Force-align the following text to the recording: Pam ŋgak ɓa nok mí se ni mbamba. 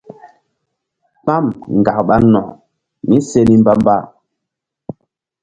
Pam 1.25 1.45
ŋgak 1.79 1.99
ɓa 2.07 2.15
nok 2.33 2.47
mí 3.07 3.15
se 3.29 3.39
ni 3.47 3.55
mbamba. 3.61 3.95